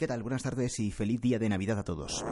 [0.00, 0.22] ¿Qué tal?
[0.22, 2.24] Buenas tardes y feliz día de Navidad a todos.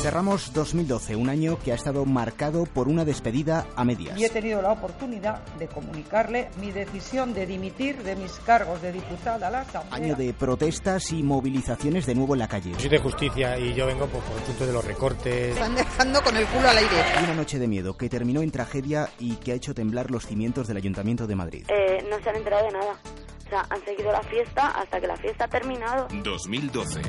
[0.00, 4.18] Cerramos 2012, un año que ha estado marcado por una despedida a medias.
[4.18, 8.92] Y he tenido la oportunidad de comunicarle mi decisión de dimitir de mis cargos de
[8.92, 9.94] diputada a la Asamblea.
[9.94, 12.72] Año de protestas y movilizaciones de nuevo en la calle.
[12.78, 15.52] Soy de justicia y yo vengo por, por el punto de los recortes.
[15.54, 16.96] Están dejando con el culo al aire.
[17.22, 20.66] Una noche de miedo que terminó en tragedia y que ha hecho temblar los cimientos
[20.66, 21.66] del Ayuntamiento de Madrid.
[21.68, 22.98] Eh, no se han enterado de nada.
[23.46, 26.08] O sea, han seguido la fiesta hasta que la fiesta ha terminado.
[26.24, 27.02] 2012.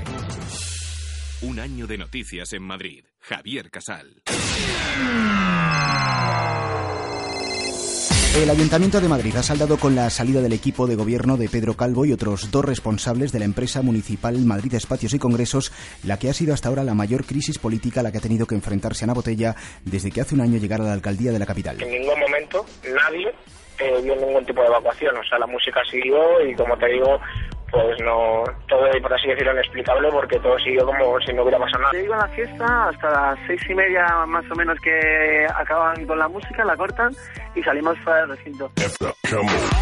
[1.43, 3.03] Un año de noticias en Madrid.
[3.19, 4.21] Javier Casal.
[8.39, 11.73] El Ayuntamiento de Madrid ha saldado con la salida del equipo de gobierno de Pedro
[11.73, 15.71] Calvo y otros dos responsables de la empresa municipal Madrid Espacios y Congresos,
[16.03, 18.45] la que ha sido hasta ahora la mayor crisis política a la que ha tenido
[18.45, 21.47] que enfrentarse Ana Botella desde que hace un año llegara a la alcaldía de la
[21.47, 21.81] capital.
[21.81, 23.33] En ningún momento nadie
[23.79, 27.19] eh, vio ningún tipo de evacuación, o sea, la música siguió y como te digo,
[27.71, 31.83] pues no, todo por así decirlo inexplicable porque todo siguió como si no hubiera pasado
[31.83, 31.93] nada.
[31.93, 36.19] Llego a la fiesta hasta las seis y media más o menos que acaban con
[36.19, 37.15] la música, la cortan
[37.55, 38.71] y salimos fuera del recinto.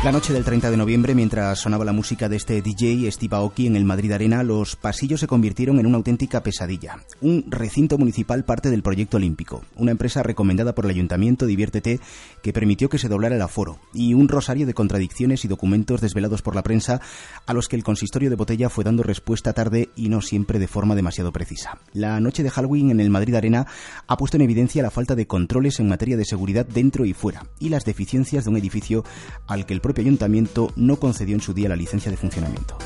[0.04, 3.66] La noche del 30 de noviembre, mientras sonaba la música de este DJ Steve Aoki
[3.66, 6.98] en el Madrid Arena, los pasillos se convirtieron en una auténtica pesadilla.
[7.22, 12.00] Un recinto municipal parte del proyecto olímpico, una empresa recomendada por el ayuntamiento Diviértete
[12.44, 16.44] que permitió que se doblara el aforo, y un rosario de contradicciones y documentos desvelados
[16.44, 17.02] por la prensa
[17.48, 20.68] a los que el consistorio de Botella fue dando respuesta tarde y no siempre de
[20.68, 21.80] forma demasiado precisa.
[21.94, 23.68] La noche de Halloween en el Madrid Arena
[24.06, 27.46] ha puesto en evidencia la falta de controles en materia de seguridad dentro y fuera
[27.58, 29.06] y las deficiencias de un edificio
[29.48, 32.78] al que el propio ayuntamiento no concedió en su día la licencia de funcionamiento.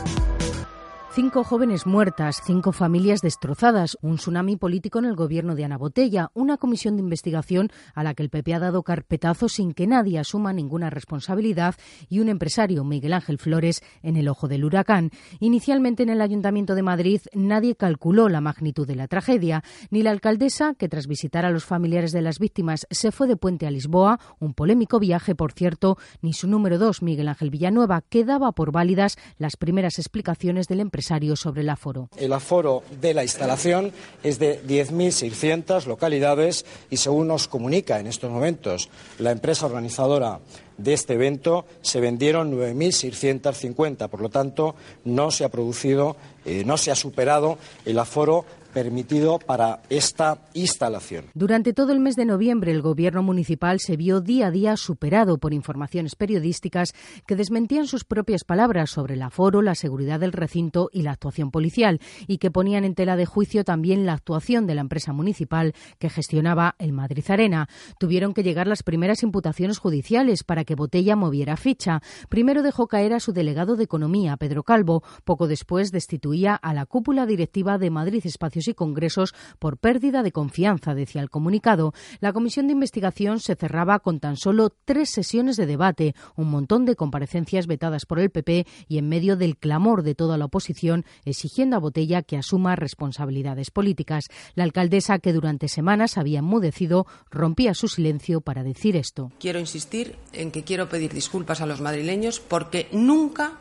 [1.16, 6.31] Cinco jóvenes muertas, cinco familias destrozadas, un tsunami político en el gobierno de Ana Botella,
[6.33, 10.17] una comisión de investigación a la que el PP ha dado carpetazo sin que nadie
[10.17, 11.75] asuma ninguna responsabilidad
[12.09, 15.11] y un empresario, Miguel Ángel Flores, en el ojo del huracán.
[15.39, 20.09] Inicialmente en el Ayuntamiento de Madrid nadie calculó la magnitud de la tragedia, ni la
[20.09, 23.72] alcaldesa, que tras visitar a los familiares de las víctimas se fue de puente a
[23.72, 28.53] Lisboa, un polémico viaje, por cierto, ni su número dos, Miguel Ángel Villanueva, que daba
[28.53, 31.03] por válidas las primeras explicaciones del empresario
[31.36, 32.09] sobre el aforo.
[32.18, 33.91] El aforo de la instalación
[34.24, 40.40] es de 10.600 localidades y según nos comunica en estos momentos la empresa organizadora
[40.78, 44.09] de este evento se vendieron 9.650.
[44.09, 44.75] Por lo tanto,
[45.06, 46.16] no se ha producido,
[46.46, 51.25] eh, no se ha superado el aforo permitido para esta instalación.
[51.34, 55.38] Durante todo el mes de noviembre, el Gobierno municipal se vio día a día superado
[55.38, 56.94] por informaciones periodísticas
[57.28, 61.51] que desmentían sus propias palabras sobre el aforo, la seguridad del recinto y la actuación
[61.51, 65.73] policial, y que ponían en tela de juicio también la actuación de la empresa municipal
[66.00, 67.69] que gestionaba el Madrid Arena.
[68.00, 72.01] Tuvieron que llegar las primeras imputaciones judiciales para que Botella moviera ficha.
[72.29, 75.03] Primero dejó caer a su delegado de Economía, Pedro Calvo.
[75.23, 80.31] Poco después destituía a la cúpula directiva de Madrid Espacios y Congresos por pérdida de
[80.31, 81.94] confianza, decía el comunicado.
[82.19, 86.85] La comisión de investigación se cerraba con tan solo tres sesiones de debate, un montón
[86.85, 91.06] de comparecencias vetadas por el PP y en medio del clamor de toda la oposición
[91.25, 94.25] exigiendo a Botella que asuma responsabilidades políticas.
[94.56, 99.31] La alcaldesa, que durante semanas había enmudecido, rompía su silencio para decir esto.
[99.40, 103.59] Quiero insistir en que quiero pedir disculpas a los madrileños porque nunca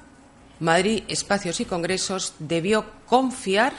[0.60, 3.72] Madrid Espacios y Congresos debió confiar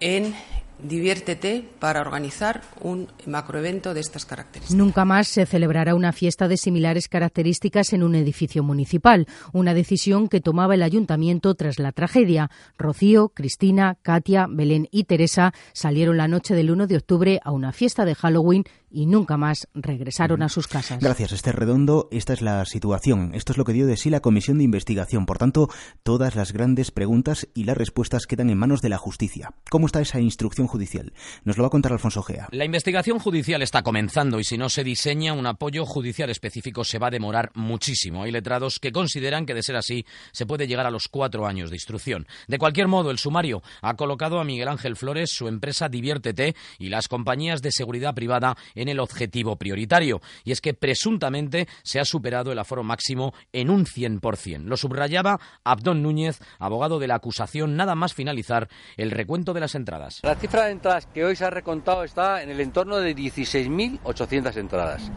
[0.00, 0.34] en
[0.82, 4.76] Diviértete para organizar un macroevento de estas características.
[4.76, 10.28] Nunca más se celebrará una fiesta de similares características en un edificio municipal, una decisión
[10.28, 12.50] que tomaba el ayuntamiento tras la tragedia.
[12.76, 17.72] Rocío, Cristina, Katia, Belén y Teresa salieron la noche del 1 de octubre a una
[17.72, 21.00] fiesta de Halloween y nunca más regresaron a sus casas.
[21.00, 22.08] Gracias, Esther Redondo.
[22.10, 23.32] Esta es la situación.
[23.34, 25.26] Esto es lo que dio de sí la comisión de investigación.
[25.26, 25.68] Por tanto,
[26.02, 29.52] todas las grandes preguntas y las respuestas quedan en manos de la justicia.
[29.70, 31.12] ¿Cómo está esa instrucción judicial?
[31.44, 32.48] Nos lo va a contar Alfonso Gea.
[32.50, 36.98] La investigación judicial está comenzando y si no se diseña un apoyo judicial específico se
[36.98, 38.22] va a demorar muchísimo.
[38.22, 41.70] Hay letrados que consideran que de ser así se puede llegar a los cuatro años
[41.70, 42.26] de instrucción.
[42.48, 46.88] De cualquier modo, el sumario ha colocado a Miguel Ángel Flores, su empresa Diviértete y
[46.88, 52.04] las compañías de seguridad privada en el objetivo prioritario, y es que presuntamente se ha
[52.04, 54.64] superado el aforo máximo en un 100%.
[54.64, 59.74] Lo subrayaba Abdón Núñez, abogado de la acusación, nada más finalizar el recuento de las
[59.74, 60.20] entradas.
[60.22, 64.56] La cifra de entradas que hoy se ha recontado está en el entorno de 16.800
[64.56, 65.10] entradas.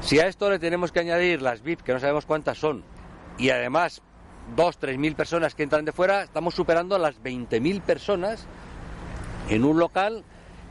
[0.00, 2.84] Si a esto le tenemos que añadir las VIP, que no sabemos cuántas son,
[3.38, 4.02] y además
[4.56, 8.46] dos, tres mil personas que entran de fuera, estamos superando las 20.000 personas
[9.48, 10.24] en un local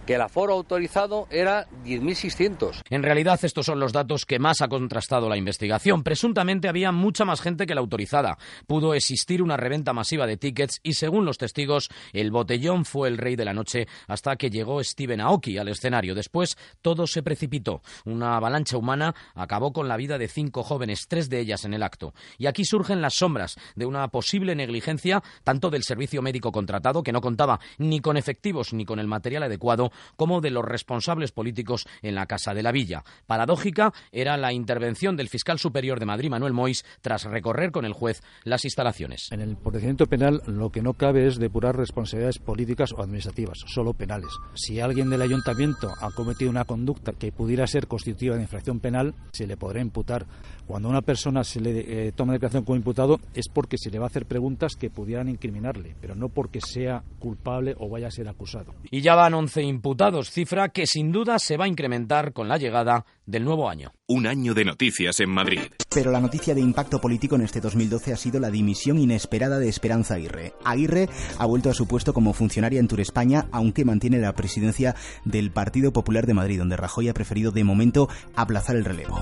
[0.06, 2.82] que el aforo autorizado era 10.600.
[2.90, 6.04] En realidad, estos son los datos que más ha contrastado la investigación.
[6.04, 8.38] Presuntamente había mucha más gente que la autorizada.
[8.68, 13.18] Pudo existir una reventa masiva de tickets y, según los testigos, el botellón fue el
[13.18, 16.16] rey de la noche hasta que llegó Steven Aoki al escenario.
[16.16, 17.82] Después, todo se precipitó.
[18.06, 21.84] Una avalancha humana acabó con la vida de cinco jóvenes, tres de ellas en el
[21.84, 22.14] acto.
[22.38, 27.12] Y aquí surgen las sombras de una posible negligencia tanto del servicio médico contratado, que
[27.12, 31.86] no contaba ni con efectivos ni con el material adecuado, como de los responsables políticos
[32.02, 33.04] en la Casa de la Villa.
[33.28, 37.94] Paradójica era la intervención del fiscal superior de Madrid, Manuel Mois, tras recorrer con el
[37.94, 39.30] juez las instalaciones.
[39.32, 43.94] En el procedimiento penal lo que no cabe es depurar responsabilidades políticas o administrativas, solo
[43.94, 44.32] penales.
[44.54, 49.14] Si alguien del ayuntamiento ha cometido una conducta que pudiera ser constitutiva de infracción penal,
[49.32, 50.26] se le podrá imputar.
[50.68, 54.00] Cuando a una persona se le eh, toma declaración como imputado es porque se le
[54.00, 58.12] va a hacer preguntas que pudieran incriminarle, pero no porque sea culpable o vaya a
[58.12, 58.74] ser acusado.
[58.90, 59.83] Y ya van 11 imputados,
[60.30, 63.92] cifra que sin duda se va a incrementar con la llegada del nuevo año.
[64.08, 65.60] Un año de noticias en Madrid.
[65.94, 69.70] Pero la noticia de impacto político en este 2012 ha sido la dimisión inesperada de
[69.70, 70.54] Esperanza Aguirre.
[70.64, 74.96] Aguirre ha vuelto a su puesto como funcionaria en Tour España, aunque mantiene la presidencia
[75.26, 79.20] del Partido Popular de Madrid, donde Rajoy ha preferido de momento aplazar el relevo.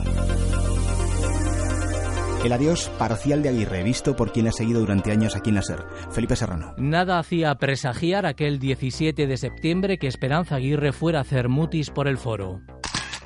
[2.43, 5.61] El adiós parcial de Aguirre, visto por quien ha seguido durante años aquí en la
[5.61, 5.85] SER.
[6.09, 6.73] Felipe Serrano.
[6.75, 12.07] Nada hacía presagiar aquel 17 de septiembre que Esperanza Aguirre fuera a hacer mutis por
[12.07, 12.61] el foro.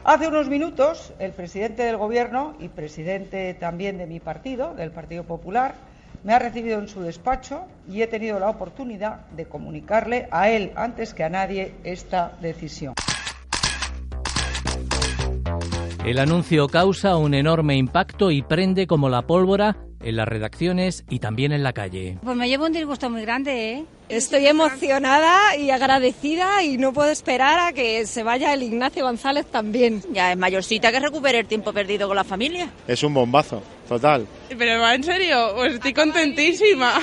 [0.04, 5.24] Hace unos minutos, el presidente del Gobierno y presidente también de mi partido, del Partido
[5.24, 5.76] Popular,
[6.26, 10.74] me ha recibido en su despacho y he tenido la oportunidad de comunicarle a él,
[10.76, 12.96] antes que a nadie, esta decisión.
[16.06, 21.18] El anuncio causa un enorme impacto y prende como la pólvora en las redacciones y
[21.18, 22.20] también en la calle.
[22.24, 23.86] Pues me llevo un disgusto muy grande, ¿eh?
[24.08, 29.48] Estoy emocionada y agradecida y no puedo esperar a que se vaya el Ignacio González
[29.48, 30.04] también.
[30.14, 32.70] Ya es mayorcita que recupere el tiempo perdido con la familia.
[32.88, 34.28] Es un bombazo, total.
[34.56, 36.94] Pero va en serio, pues estoy contentísima.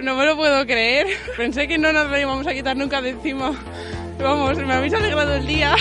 [0.00, 1.08] No me lo puedo creer.
[1.36, 3.50] Pensé que no nos lo íbamos a quitar nunca de encima.
[4.22, 5.74] Vamos, me habéis alegrado el día.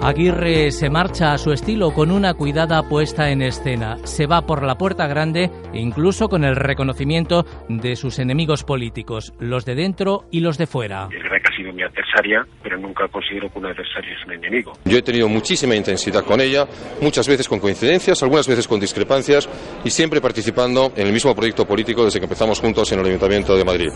[0.00, 3.96] Aguirre se marcha a su estilo con una cuidada puesta en escena.
[4.04, 9.64] Se va por la puerta grande, incluso con el reconocimiento de sus enemigos políticos, los
[9.64, 11.08] de dentro y los de fuera.
[11.10, 14.32] Es verdad que ha sido mi adversaria, pero nunca considero que un adversario es un
[14.34, 14.72] enemigo.
[14.84, 16.66] Yo he tenido muchísima intensidad con ella,
[17.02, 19.48] muchas veces con coincidencias, algunas veces con discrepancias
[19.84, 23.56] y siempre participando en el mismo proyecto político desde que empezamos juntos en el Ayuntamiento
[23.56, 23.90] de Madrid.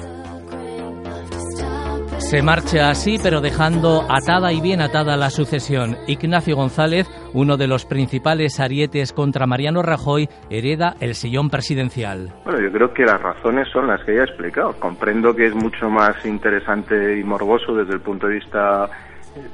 [2.33, 5.99] Se marcha así, pero dejando atada y bien atada la sucesión.
[6.07, 12.33] Ignacio González, uno de los principales arietes contra Mariano Rajoy, hereda el sillón presidencial.
[12.47, 14.73] Bueno, yo creo que las razones son las que ya he explicado.
[14.81, 18.89] Comprendo que es mucho más interesante y morboso desde el punto de vista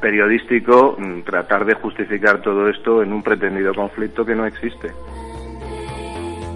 [0.00, 4.92] periodístico mm, tratar de justificar todo esto en un pretendido conflicto que no existe.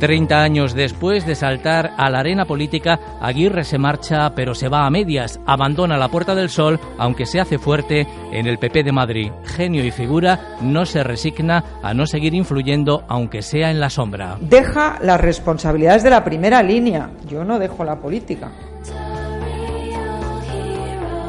[0.02, 4.84] Treinta años después de saltar a la arena política, Aguirre se marcha, pero se va
[4.84, 8.90] a medias, abandona la Puerta del Sol, aunque se hace fuerte en el PP de
[8.90, 9.30] Madrid.
[9.44, 14.38] Genio y figura, no se resigna a no seguir influyendo, aunque sea en la sombra.
[14.40, 17.10] Deja las responsabilidades de la primera línea.
[17.28, 18.50] Yo no dejo la política.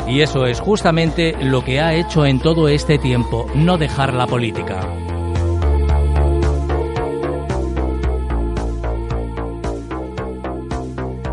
[0.07, 4.25] Y eso es justamente lo que ha hecho en todo este tiempo, no dejar la
[4.25, 4.79] política.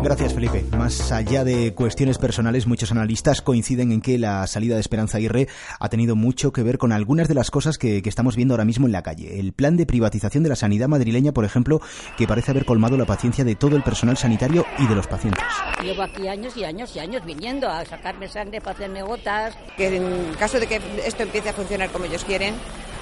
[0.03, 0.65] Gracias, Felipe.
[0.75, 5.47] Más allá de cuestiones personales, muchos analistas coinciden en que la salida de Esperanza Aguirre
[5.79, 8.65] ha tenido mucho que ver con algunas de las cosas que, que, estamos viendo ahora
[8.65, 9.39] mismo en la calle.
[9.39, 11.81] El plan de privatización de la sanidad madrileña, por ejemplo,
[12.17, 15.43] que parece haber colmado la paciencia de todo el personal sanitario y de los pacientes.
[15.83, 19.55] Llevo aquí años y años y años viniendo a sacarme sangre para hacerme gotas.
[19.77, 22.55] Que en caso de que esto empiece a funcionar como ellos quieren,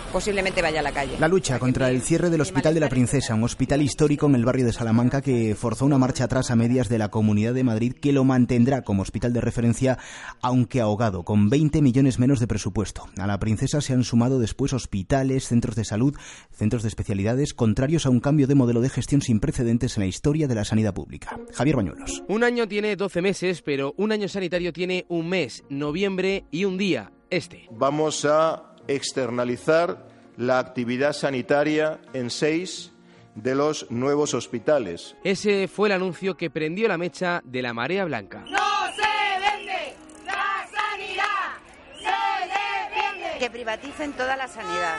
[0.09, 1.15] posiblemente vaya a la calle.
[1.19, 4.45] La lucha contra el cierre del Hospital de la Princesa, un hospital histórico en el
[4.45, 7.93] barrio de Salamanca que forzó una marcha atrás a medias de la Comunidad de Madrid
[7.93, 9.97] que lo mantendrá como hospital de referencia,
[10.41, 13.07] aunque ahogado, con 20 millones menos de presupuesto.
[13.17, 16.15] A la Princesa se han sumado después hospitales, centros de salud,
[16.51, 20.07] centros de especialidades, contrarios a un cambio de modelo de gestión sin precedentes en la
[20.07, 21.39] historia de la sanidad pública.
[21.53, 22.23] Javier Bañuelos.
[22.27, 26.77] Un año tiene 12 meses, pero un año sanitario tiene un mes, noviembre y un
[26.77, 27.67] día, este.
[27.71, 32.91] Vamos a externalizar la actividad sanitaria en seis
[33.35, 35.15] de los nuevos hospitales.
[35.23, 38.43] Ese fue el anuncio que prendió la mecha de la marea blanca.
[38.49, 38.57] ¡No
[38.95, 39.01] se
[39.39, 39.95] vende!
[40.25, 41.55] ¡La sanidad
[41.97, 43.39] se defiende!
[43.39, 44.97] Que privaticen toda la sanidad.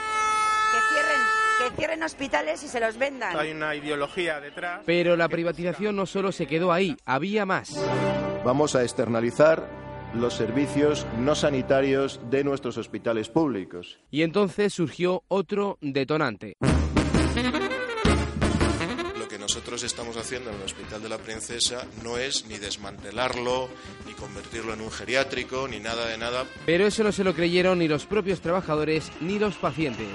[0.71, 1.21] Que cierren,
[1.59, 3.37] que cierren hospitales y se los vendan.
[3.37, 4.81] Hay una ideología detrás.
[4.85, 7.75] Pero la privatización no solo se quedó ahí, había más.
[8.45, 9.80] Vamos a externalizar
[10.13, 13.99] los servicios no sanitarios de nuestros hospitales públicos.
[14.09, 16.57] Y entonces surgió otro detonante.
[19.17, 23.69] Lo que nosotros estamos haciendo en el Hospital de la Princesa no es ni desmantelarlo,
[24.07, 26.45] ni convertirlo en un geriátrico, ni nada de nada.
[26.65, 30.09] Pero eso no se lo creyeron ni los propios trabajadores ni los pacientes.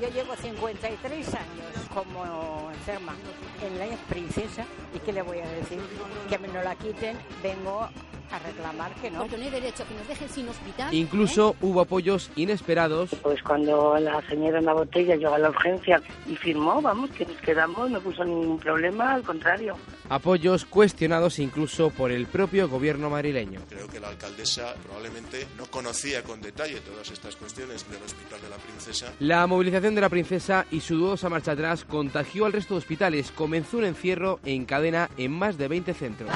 [0.00, 3.14] Yo llevo 53 años como enferma
[3.62, 4.64] en la princesa
[4.94, 5.80] y ¿qué le voy a decir?
[6.28, 7.88] Que me no la quiten, vengo
[8.30, 9.20] a reclamar que no.
[9.20, 10.94] Porque no hay derecho a que nos dejen sin hospital.
[10.94, 13.10] Incluso hubo apoyos inesperados.
[13.22, 17.26] Pues cuando la señora en la botella llegó a la urgencia y firmó, vamos, que
[17.26, 19.76] nos quedamos, no puso ningún problema, al contrario.
[20.08, 23.60] Apoyos cuestionados incluso por el propio gobierno madrileño.
[23.68, 28.48] Creo que la alcaldesa probablemente no conocía con detalle todas estas cuestiones del Hospital de
[28.48, 29.12] la Princesa.
[29.20, 33.30] La movilización de la princesa y su dudosa marcha atrás contagió al resto de hospitales.
[33.32, 36.30] Comenzó un encierro en cadena en más de 20 centros.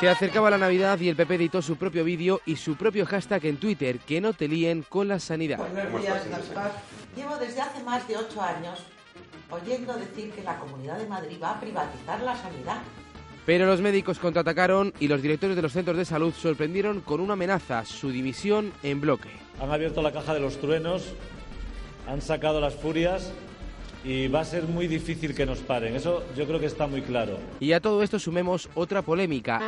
[0.00, 3.44] Se acercaba la Navidad y el PP editó su propio vídeo y su propio hashtag
[3.44, 5.58] en Twitter, que no te líen con la sanidad.
[5.58, 6.72] Buenos días, Gaspar.
[7.14, 8.78] Llevo desde hace más de ocho años
[9.50, 12.78] oyendo decir que la Comunidad de Madrid va a privatizar la sanidad.
[13.44, 17.34] Pero los médicos contraatacaron y los directores de los centros de salud sorprendieron con una
[17.34, 19.28] amenaza, su dimisión en bloque.
[19.60, 21.12] Han abierto la caja de los truenos,
[22.08, 23.34] han sacado las furias
[24.04, 25.94] y va a ser muy difícil que nos paren.
[25.94, 27.38] Eso yo creo que está muy claro.
[27.60, 29.60] Y a todo esto sumemos otra polémica.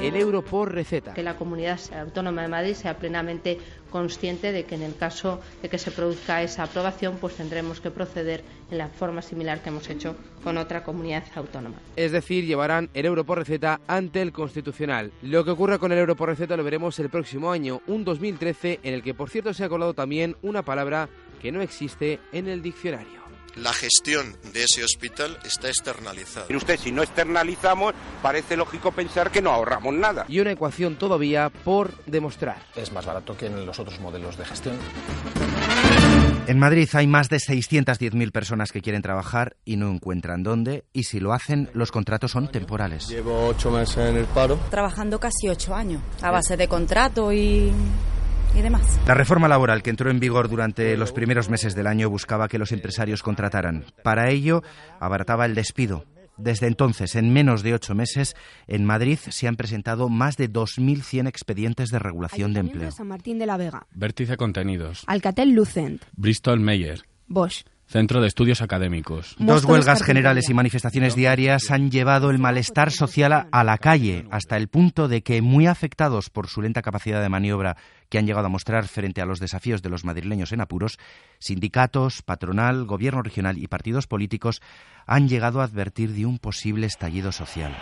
[0.00, 1.12] El euro por receta.
[1.12, 3.58] Que la comunidad autónoma de Madrid sea plenamente
[3.90, 7.90] consciente de que en el caso de que se produzca esa aprobación, pues tendremos que
[7.90, 11.76] proceder en la forma similar que hemos hecho con otra comunidad autónoma.
[11.96, 15.12] Es decir, llevarán el euro por receta ante el Constitucional.
[15.20, 18.80] Lo que ocurra con el euro por receta lo veremos el próximo año, un 2013,
[18.82, 22.48] en el que por cierto se ha colado también una palabra que no existe en
[22.48, 23.20] el diccionario.
[23.56, 26.46] La gestión de ese hospital está externalizada.
[26.46, 30.24] Pero usted, si no externalizamos, parece lógico pensar que no ahorramos nada.
[30.28, 32.62] Y una ecuación todavía por demostrar.
[32.76, 34.76] Es más barato que en los otros modelos de gestión.
[36.46, 41.04] En Madrid hay más de 610.000 personas que quieren trabajar y no encuentran dónde, y
[41.04, 43.08] si lo hacen, los contratos son temporales.
[43.08, 44.58] Llevo ocho meses en el paro.
[44.70, 47.72] Trabajando casi ocho años, a base de contrato y
[48.54, 49.00] y demás.
[49.06, 52.58] La reforma laboral que entró en vigor durante los primeros meses del año buscaba que
[52.58, 53.84] los empresarios contrataran.
[54.02, 54.62] Para ello,
[54.98, 56.04] abarataba el despido.
[56.36, 58.34] Desde entonces, en menos de ocho meses,
[58.66, 62.90] en Madrid se han presentado más de 2.100 expedientes de regulación de empleo.
[62.90, 63.86] San Martín de la Vega.
[63.92, 65.04] Vértice Contenidos.
[65.06, 66.02] Alcatel Lucent.
[66.16, 67.02] Bristol Meyer.
[67.26, 67.64] Bosch.
[67.90, 69.34] Centro de Estudios Académicos.
[69.40, 74.56] Dos huelgas generales y manifestaciones diarias han llevado el malestar social a la calle, hasta
[74.56, 77.76] el punto de que, muy afectados por su lenta capacidad de maniobra
[78.08, 81.00] que han llegado a mostrar frente a los desafíos de los madrileños en apuros,
[81.40, 84.62] sindicatos, patronal, gobierno regional y partidos políticos
[85.04, 87.76] han llegado a advertir de un posible estallido social.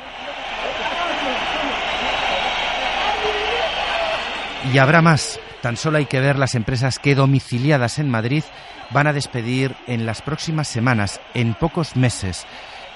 [4.72, 5.38] Y habrá más.
[5.62, 8.44] Tan solo hay que ver las empresas que domiciliadas en Madrid
[8.90, 12.46] van a despedir en las próximas semanas, en pocos meses.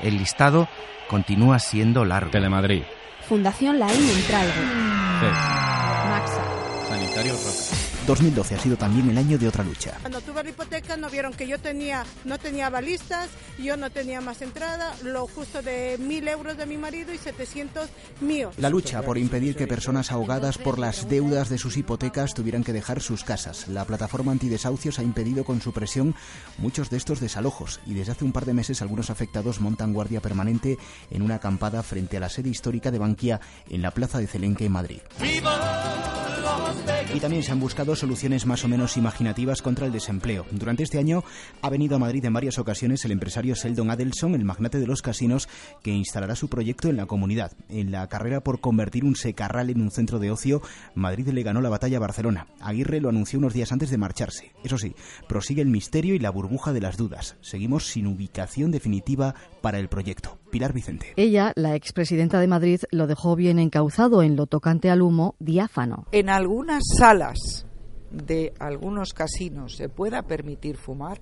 [0.01, 0.69] El listado
[1.09, 2.31] continúa siendo largo.
[2.31, 2.83] Telemadrid.
[3.29, 4.53] Fundación La Entralgo.
[6.09, 6.45] Maxa.
[6.89, 7.82] Sanitario Roca.
[8.07, 9.97] 2012 ha sido también el año de otra lucha.
[10.01, 13.29] Cuando tuve la hipoteca no vieron que yo tenía, no tenía balistas,
[13.59, 17.89] yo no tenía más entrada, lo justo de mil euros de mi marido y 700
[18.21, 18.55] míos.
[18.59, 22.73] La lucha por impedir que personas ahogadas por las deudas de sus hipotecas tuvieran que
[22.73, 23.69] dejar sus casas.
[23.69, 26.15] La plataforma antidesahucios ha impedido con su presión
[26.59, 30.21] muchos de estos desalojos y desde hace un par de meses algunos afectados montan guardia
[30.21, 30.77] permanente
[31.11, 33.41] en una acampada frente a la sede histórica de Bankia
[33.71, 35.01] en la plaza de Celenque en Madrid.
[37.15, 40.47] Y también se han buscado soluciones más o menos imaginativas contra el desempleo.
[40.51, 41.23] Durante este año
[41.61, 45.03] ha venido a Madrid en varias ocasiones el empresario Seldon Adelson, el magnate de los
[45.03, 45.47] casinos,
[45.83, 47.53] que instalará su proyecto en la comunidad.
[47.69, 50.63] En la carrera por convertir un secarral en un centro de ocio,
[50.95, 52.47] Madrid le ganó la batalla a Barcelona.
[52.61, 54.53] Aguirre lo anunció unos días antes de marcharse.
[54.65, 54.95] Eso sí,
[55.29, 57.37] prosigue el misterio y la burbuja de las dudas.
[57.43, 60.39] Seguimos sin ubicación definitiva para el proyecto.
[60.51, 61.15] Pilar Vicente.
[61.17, 66.07] Ella, la expresidenta de Madrid, lo dejó bien encauzado en lo tocante al humo diáfano.
[66.13, 67.67] En algunas salas
[68.13, 71.21] de algunos casinos se pueda permitir fumar,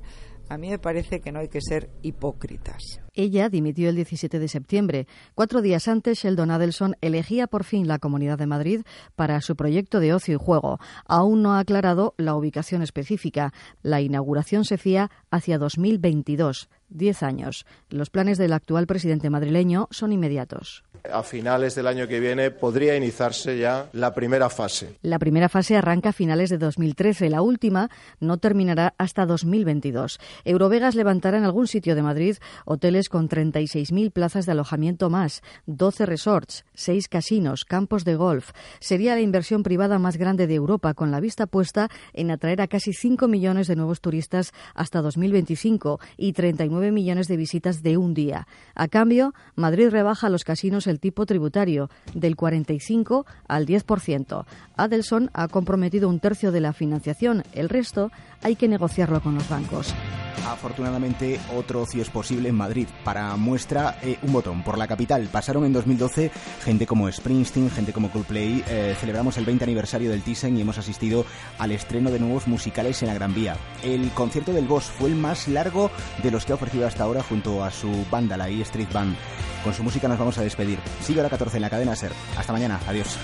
[0.50, 3.00] a mí me parece que no hay que ser hipócritas.
[3.14, 5.06] Ella dimitió el 17 de septiembre.
[5.34, 8.82] Cuatro días antes, Sheldon Adelson elegía por fin la Comunidad de Madrid
[9.16, 10.80] para su proyecto de ocio y juego.
[11.06, 13.54] Aún no ha aclarado la ubicación específica.
[13.82, 16.68] La inauguración se fía hacia 2022.
[16.90, 17.66] 10 años.
[17.88, 20.84] Los planes del actual presidente madrileño son inmediatos.
[21.10, 24.98] A finales del año que viene podría iniciarse ya la primera fase.
[25.02, 27.30] La primera fase arranca a finales de 2013.
[27.30, 27.88] La última
[28.20, 30.18] no terminará hasta 2022.
[30.44, 36.04] Eurovegas levantará en algún sitio de Madrid hoteles con 36.000 plazas de alojamiento más, 12
[36.04, 38.50] resorts, 6 casinos, campos de golf.
[38.80, 42.68] Sería la inversión privada más grande de Europa, con la vista puesta en atraer a
[42.68, 48.14] casi 5 millones de nuevos turistas hasta 2025 y 39 millones de visitas de un
[48.14, 48.46] día.
[48.74, 54.44] A cambio, Madrid rebaja a los casinos el tipo tributario del 45 al 10%.
[54.76, 58.10] Adelson ha comprometido un tercio de la financiación, el resto
[58.42, 59.94] hay que negociarlo con los bancos.
[60.46, 62.88] Afortunadamente, otro ocio es posible en Madrid.
[63.04, 65.28] Para muestra, eh, un botón por la capital.
[65.30, 66.30] Pasaron en 2012
[66.64, 68.64] gente como Springsteen, gente como Coldplay.
[68.68, 71.24] Eh, celebramos el 20 aniversario del Thyssen y hemos asistido
[71.58, 73.56] al estreno de nuevos musicales en la Gran Vía.
[73.82, 75.90] El concierto del Boss fue el más largo
[76.22, 79.16] de los que ha ofrecido hasta ahora junto a su banda, la E Street Band.
[79.64, 80.78] Con su música nos vamos a despedir.
[81.02, 82.12] Sigue a la 14 en la cadena Ser.
[82.36, 82.80] Hasta mañana.
[82.86, 83.18] Adiós.